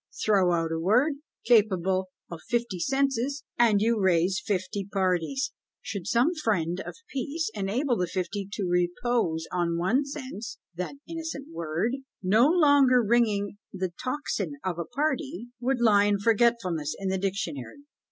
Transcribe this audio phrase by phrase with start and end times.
[0.25, 1.13] Throw out a word,
[1.45, 5.51] capable of fifty senses, and you raise fifty parties!
[5.79, 11.49] Should some friend of peace enable the fifty to repose on one sense, that innocent
[11.53, 17.19] word, no longer ringing the tocsin of a party, would lie in forgetfulness in the
[17.19, 17.83] Dictionary.